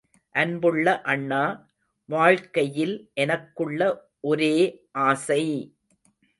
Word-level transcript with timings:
அன்புள்ள 0.35 1.01
அண்ணா, 1.05 1.41
வாழ்க்கையில் 2.09 2.95
எனக்குள்ள 3.15 3.81
ஒரே 4.23 4.53
ஆசை! 5.07 5.43